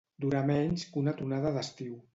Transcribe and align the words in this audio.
Durar 0.23 0.39
menys 0.47 0.87
que 0.95 1.01
una 1.05 1.15
tronada 1.21 1.57
d'estiu. 1.59 1.99